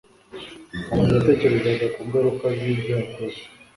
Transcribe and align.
kamanzi 0.83 1.13
yatekerezaga 1.17 1.85
ku 1.93 1.99
ngaruka 2.07 2.45
zibyo 2.59 2.91
yakoze 2.99 3.39